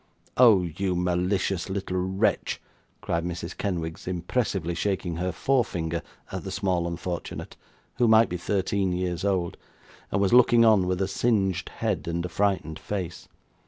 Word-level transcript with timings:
'Oh 0.35 0.63
you 0.63 0.95
malicious 0.95 1.69
little 1.69 1.99
wretch!' 1.99 2.59
cried 3.01 3.23
Mrs. 3.23 3.55
Kenwigs, 3.55 4.07
impressively 4.07 4.73
shaking 4.73 5.17
her 5.17 5.31
forefinger 5.31 6.01
at 6.31 6.43
the 6.43 6.49
small 6.49 6.87
unfortunate, 6.87 7.55
who 7.97 8.07
might 8.07 8.27
be 8.27 8.37
thirteen 8.37 8.93
years 8.93 9.23
old, 9.23 9.57
and 10.11 10.19
was 10.19 10.33
looking 10.33 10.65
on 10.65 10.87
with 10.87 11.03
a 11.03 11.07
singed 11.07 11.69
head 11.69 12.07
and 12.07 12.25
a 12.25 12.29
frightened 12.29 12.79
face. 12.79 13.27